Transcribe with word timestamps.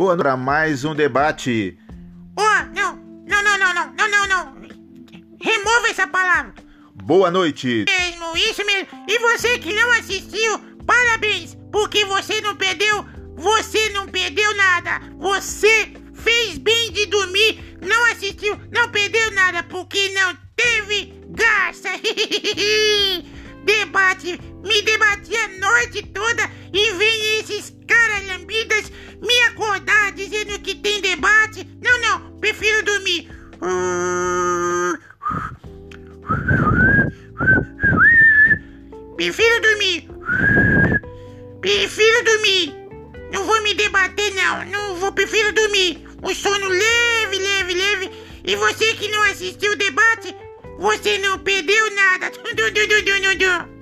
Boa 0.00 0.16
para 0.16 0.34
mais 0.34 0.82
um 0.82 0.94
debate. 0.94 1.78
Oh, 2.34 2.74
não, 2.74 2.96
não, 3.28 3.42
não, 3.44 3.58
não, 3.58 3.74
não, 3.74 3.92
não, 3.92 4.08
não, 4.08 4.26
não. 4.26 4.56
Remova 5.38 5.88
essa 5.90 6.06
palavra. 6.06 6.54
Boa 7.04 7.30
noite. 7.30 7.84
Mesmo, 7.86 8.34
isso 8.34 8.64
mesmo. 8.64 8.88
E 9.06 9.18
você 9.18 9.58
que 9.58 9.74
não 9.74 9.90
assistiu, 9.92 10.58
parabéns, 10.86 11.54
porque 11.70 12.06
você 12.06 12.40
não 12.40 12.56
perdeu, 12.56 13.04
você 13.36 13.90
não 13.90 14.06
perdeu 14.08 14.56
nada. 14.56 15.02
Você 15.18 15.92
fez 16.14 16.56
bem 16.56 16.92
de 16.92 17.04
dormir, 17.04 17.76
não 17.86 18.02
assistiu, 18.10 18.58
não 18.72 18.88
perdeu 18.90 19.30
nada, 19.32 19.62
porque 19.64 20.08
não 20.14 20.34
teve 20.56 21.12
graça. 21.28 21.90
Debate, 23.64 24.40
me 24.64 24.80
debati 24.80 25.36
a 25.36 25.48
noite 25.58 26.02
toda 26.06 26.50
e 26.72 26.92
vem 26.94 27.09
Prefiro 39.16 39.60
dormir. 39.60 40.08
Prefiro 41.60 42.24
dormir. 42.24 42.74
Não 43.32 43.44
vou 43.44 43.62
me 43.62 43.74
debater, 43.74 44.34
não. 44.34 44.64
Não 44.66 44.96
vou, 44.96 45.12
prefiro 45.12 45.52
dormir. 45.52 46.08
Um 46.22 46.34
sono 46.34 46.68
leve, 46.68 47.38
leve, 47.38 47.74
leve. 47.74 48.10
E 48.44 48.56
você 48.56 48.94
que 48.94 49.08
não 49.08 49.22
assistiu 49.24 49.72
o 49.72 49.76
debate, 49.76 50.34
você 50.78 51.18
não 51.18 51.38
perdeu 51.38 51.94
nada. 51.94 52.32